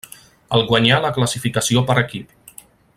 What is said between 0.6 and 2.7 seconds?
guanyà la classificació per equip.